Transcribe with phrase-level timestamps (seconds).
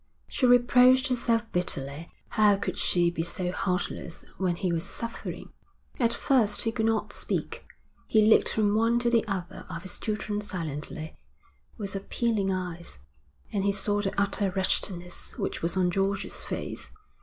[0.27, 2.09] She reproached herself bitterly.
[2.29, 5.53] How could she be so heartless when he was suffering?
[5.99, 7.67] At first he could not speak.
[8.07, 11.17] He looked from one to the other of his children silently,
[11.77, 12.97] with appealing eyes;
[13.53, 16.89] and he saw the utter wretchedness which was on George's face.